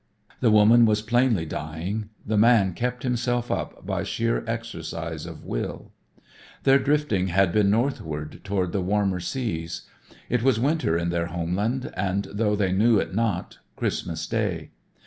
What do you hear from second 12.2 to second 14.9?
though they knew it not, Christmas day.